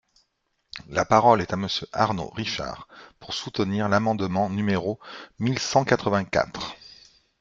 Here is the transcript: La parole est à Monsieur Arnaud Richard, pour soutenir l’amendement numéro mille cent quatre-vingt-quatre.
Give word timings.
La 0.89 1.05
parole 1.05 1.41
est 1.41 1.53
à 1.53 1.57
Monsieur 1.57 1.87
Arnaud 1.93 2.29
Richard, 2.35 2.87
pour 3.19 3.35
soutenir 3.35 3.87
l’amendement 3.87 4.49
numéro 4.49 4.99
mille 5.37 5.59
cent 5.59 5.85
quatre-vingt-quatre. 5.85 6.73